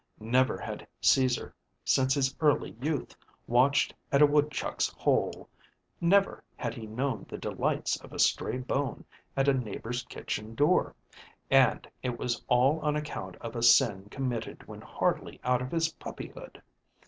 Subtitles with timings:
[0.19, 1.53] Never had Caesar
[1.85, 3.15] since his early youth
[3.45, 5.47] watched at a woodchuck's hole;
[6.01, 9.05] never had he known the delights of a stray bone
[9.37, 10.95] at a neighbor's kitchen door.
[11.51, 15.89] And it was all on account of a sin committed when hardly out of his
[15.89, 16.63] puppyhood.